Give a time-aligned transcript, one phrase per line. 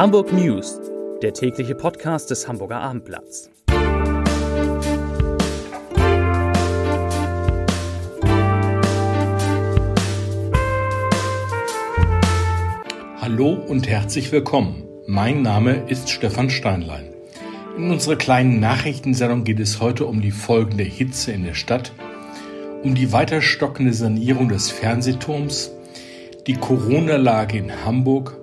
[0.00, 0.80] Hamburg News,
[1.20, 3.50] der tägliche Podcast des Hamburger Abendblatts.
[13.20, 14.84] Hallo und herzlich willkommen.
[15.06, 17.12] Mein Name ist Stefan Steinlein.
[17.76, 21.92] In unserer kleinen Nachrichtensendung geht es heute um die folgende Hitze in der Stadt,
[22.82, 25.72] um die weiter stockende Sanierung des Fernsehturms,
[26.46, 28.40] die Corona-Lage in Hamburg,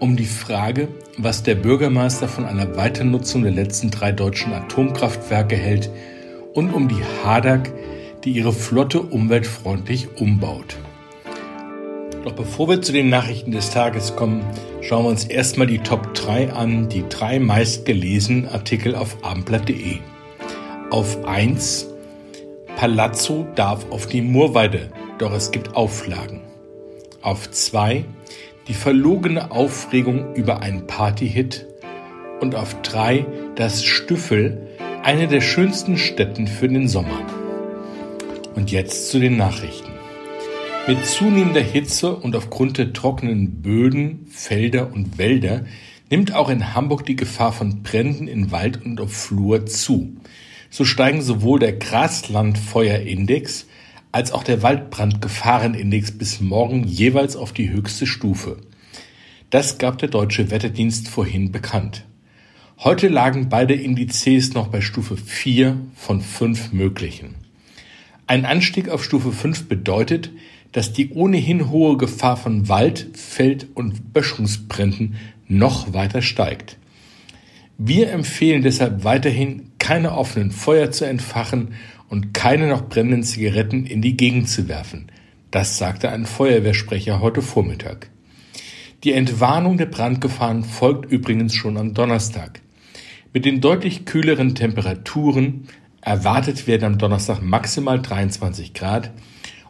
[0.00, 5.90] um die Frage, was der Bürgermeister von einer Weiternutzung der letzten drei deutschen Atomkraftwerke hält
[6.54, 7.72] und um die Hadak,
[8.24, 10.76] die ihre Flotte umweltfreundlich umbaut.
[12.24, 14.44] Doch bevor wir zu den Nachrichten des Tages kommen,
[14.80, 19.98] schauen wir uns erstmal die Top 3 an, die drei meistgelesenen Artikel auf abendblatt.de.
[20.90, 21.86] Auf 1
[22.76, 26.42] Palazzo darf auf die Murweide, doch es gibt Auflagen.
[27.22, 28.04] Auf 2
[28.68, 31.66] die verlogene Aufregung über einen Partyhit
[32.40, 34.68] und auf 3 das Stüffel,
[35.02, 37.26] eine der schönsten Städten für den Sommer.
[38.54, 39.90] Und jetzt zu den Nachrichten.
[40.86, 45.64] Mit zunehmender Hitze und aufgrund der trockenen Böden, Felder und Wälder
[46.10, 50.16] nimmt auch in Hamburg die Gefahr von Bränden in Wald und auf Flur zu.
[50.70, 53.66] So steigen sowohl der Graslandfeuerindex
[54.12, 58.56] als auch der Waldbrandgefahrenindex bis morgen jeweils auf die höchste Stufe.
[59.50, 62.04] Das gab der deutsche Wetterdienst vorhin bekannt.
[62.78, 67.34] Heute lagen beide Indizes noch bei Stufe 4 von 5 möglichen.
[68.26, 70.30] Ein Anstieg auf Stufe 5 bedeutet,
[70.72, 75.16] dass die ohnehin hohe Gefahr von Wald-, Feld- und Böschungsbränden
[75.48, 76.76] noch weiter steigt.
[77.80, 81.74] Wir empfehlen deshalb weiterhin, keine offenen Feuer zu entfachen
[82.08, 85.06] und keine noch brennenden Zigaretten in die Gegend zu werfen.
[85.52, 88.10] Das sagte ein Feuerwehrsprecher heute Vormittag.
[89.04, 92.60] Die Entwarnung der Brandgefahren folgt übrigens schon am Donnerstag.
[93.32, 95.68] Mit den deutlich kühleren Temperaturen
[96.00, 99.12] erwartet werden am Donnerstag maximal 23 Grad,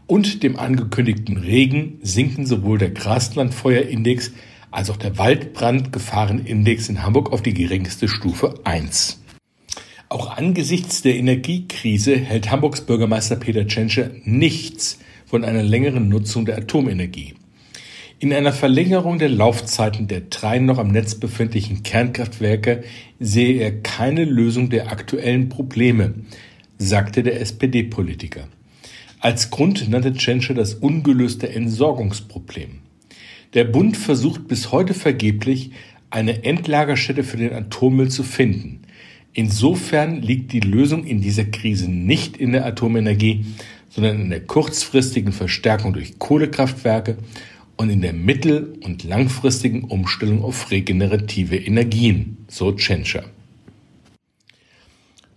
[0.06, 4.32] und dem angekündigten Regen sinken sowohl der Graslandfeuerindex
[4.70, 9.20] als auch der Waldbrandgefahrenindex in Hamburg auf die geringste Stufe 1.
[10.10, 16.56] Auch angesichts der Energiekrise hält Hamburgs Bürgermeister Peter Tschentscher nichts von einer längeren Nutzung der
[16.58, 17.34] Atomenergie.
[18.18, 22.82] In einer Verlängerung der Laufzeiten der drei noch am Netz befindlichen Kernkraftwerke
[23.20, 26.14] sehe er keine Lösung der aktuellen Probleme,
[26.78, 28.48] sagte der SPD-Politiker.
[29.20, 32.80] Als Grund nannte Tschentscher das ungelöste Entsorgungsproblem.
[33.54, 35.70] Der Bund versucht bis heute vergeblich,
[36.10, 38.82] eine Endlagerstätte für den Atommüll zu finden.
[39.32, 43.46] Insofern liegt die Lösung in dieser Krise nicht in der Atomenergie,
[43.88, 47.18] sondern in der kurzfristigen Verstärkung durch Kohlekraftwerke
[47.76, 53.24] und in der mittel- und langfristigen Umstellung auf regenerative Energien, so Tschentscher.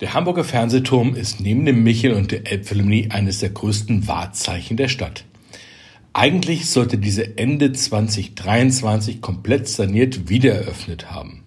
[0.00, 4.88] Der Hamburger Fernsehturm ist neben dem Michel und der Elbphilharmonie eines der größten Wahrzeichen der
[4.88, 5.24] Stadt.
[6.14, 11.44] Eigentlich sollte diese Ende 2023 komplett saniert wiedereröffnet haben.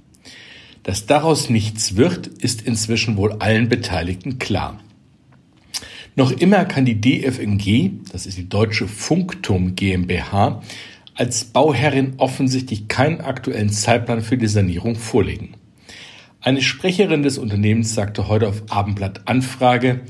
[0.82, 4.80] Dass daraus nichts wird, ist inzwischen wohl allen Beteiligten klar.
[6.16, 10.62] Noch immer kann die DFNG, das ist die Deutsche Funkturm GmbH,
[11.14, 15.54] als Bauherrin offensichtlich keinen aktuellen Zeitplan für die Sanierung vorlegen.
[16.42, 20.02] Eine Sprecherin des Unternehmens sagte heute auf Abendblatt Anfrage,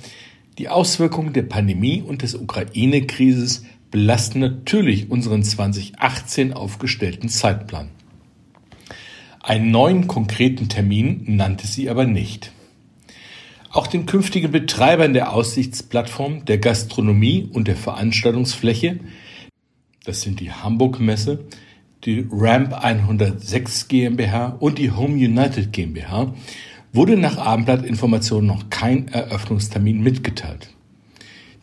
[0.57, 7.91] die Auswirkungen der Pandemie und des Ukraine-Krises belasten natürlich unseren 2018 aufgestellten Zeitplan.
[9.39, 12.51] Einen neuen konkreten Termin nannte sie aber nicht.
[13.71, 18.99] Auch den künftigen Betreibern der Aussichtsplattform, der Gastronomie und der Veranstaltungsfläche,
[20.03, 21.45] das sind die Hamburg Messe,
[22.03, 26.33] die Ramp 106 GmbH und die Home United GmbH,
[26.91, 30.71] wurde nach Abendblatt-Informationen noch kein Eröffnungstermin mitgeteilt.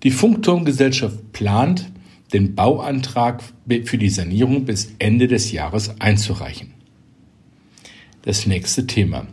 [0.02, 1.92] Die Funkturmgesellschaft plant,
[2.32, 3.42] den Bauantrag
[3.84, 6.72] für die Sanierung bis Ende des Jahres einzureichen.
[8.22, 9.26] Das nächste Thema.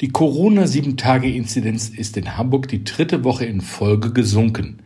[0.00, 4.78] Die Corona-7-Tage-Inzidenz ist in Hamburg die dritte Woche in Folge gesunken,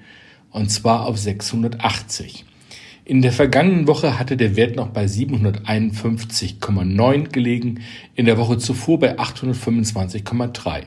[0.50, 2.44] und zwar auf 680.
[3.06, 7.80] In der vergangenen Woche hatte der Wert noch bei 751,9 gelegen,
[8.14, 10.82] in der Woche zuvor bei 825,3.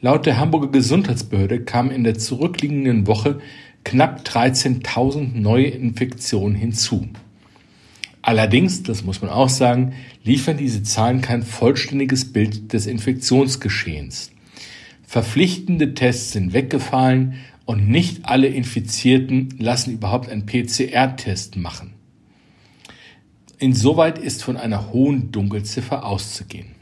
[0.00, 3.40] Laut der Hamburger Gesundheitsbehörde kamen in der zurückliegenden Woche
[3.86, 7.08] knapp 13.000 neue Infektionen hinzu.
[8.20, 9.92] Allerdings, das muss man auch sagen,
[10.24, 14.32] liefern diese Zahlen kein vollständiges Bild des Infektionsgeschehens.
[15.06, 17.34] Verpflichtende Tests sind weggefallen
[17.64, 21.92] und nicht alle Infizierten lassen überhaupt einen PCR-Test machen.
[23.58, 26.74] Insoweit ist von einer hohen Dunkelziffer auszugehen.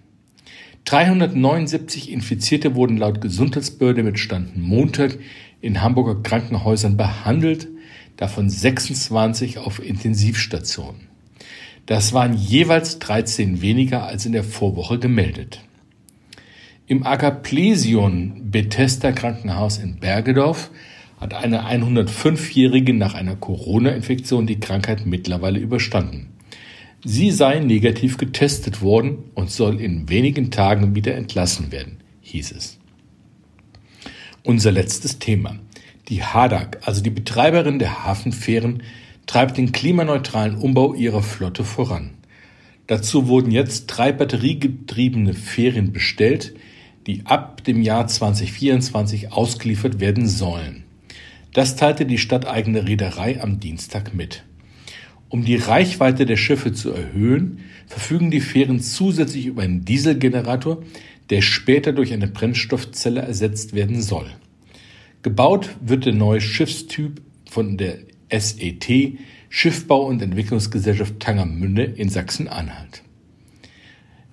[0.86, 5.18] 379 Infizierte wurden laut Gesundheitsbehörde mit Stand Montag
[5.64, 7.68] in Hamburger Krankenhäusern behandelt,
[8.18, 11.08] davon 26 auf Intensivstationen.
[11.86, 15.62] Das waren jeweils 13 weniger als in der Vorwoche gemeldet.
[16.86, 20.70] Im Agaplesion Bethesda Krankenhaus in Bergedorf
[21.18, 26.34] hat eine 105-Jährige nach einer Corona-Infektion die Krankheit mittlerweile überstanden.
[27.02, 32.78] Sie sei negativ getestet worden und soll in wenigen Tagen wieder entlassen werden, hieß es.
[34.46, 35.56] Unser letztes Thema.
[36.10, 38.82] Die HADAG, also die Betreiberin der Hafenfähren,
[39.24, 42.10] treibt den klimaneutralen Umbau ihrer Flotte voran.
[42.86, 46.54] Dazu wurden jetzt drei batteriegetriebene Fähren bestellt,
[47.06, 50.84] die ab dem Jahr 2024 ausgeliefert werden sollen.
[51.54, 54.44] Das teilte die stadteigene Reederei am Dienstag mit.
[55.30, 60.82] Um die Reichweite der Schiffe zu erhöhen, verfügen die Fähren zusätzlich über einen Dieselgenerator,
[61.30, 64.26] der später durch eine Brennstoffzelle ersetzt werden soll.
[65.22, 67.98] Gebaut wird der neue Schiffstyp von der
[68.30, 69.18] SET
[69.48, 73.02] Schiffbau- und Entwicklungsgesellschaft Tangermünde in Sachsen-Anhalt.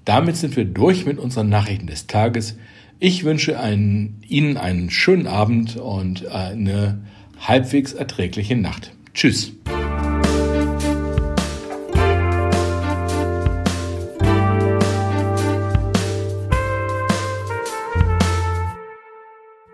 [0.03, 2.57] Damit sind wir durch mit unseren Nachrichten des Tages.
[2.99, 7.05] Ich wünsche einen, Ihnen einen schönen Abend und eine
[7.39, 8.93] halbwegs erträgliche Nacht.
[9.13, 9.53] Tschüss.